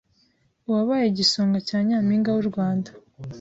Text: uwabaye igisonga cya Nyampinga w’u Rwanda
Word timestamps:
uwabaye 0.67 1.05
igisonga 1.09 1.57
cya 1.67 1.77
Nyampinga 1.87 2.29
w’u 2.35 2.45
Rwanda 2.49 2.89